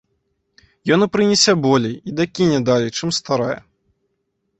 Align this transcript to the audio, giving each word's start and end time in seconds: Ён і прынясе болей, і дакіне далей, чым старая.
Ён 0.95 0.99
і 1.05 1.07
прынясе 1.17 1.53
болей, 1.65 1.93
і 2.11 2.13
дакіне 2.21 2.57
далей, 2.71 2.91
чым 2.97 3.09
старая. 3.19 3.59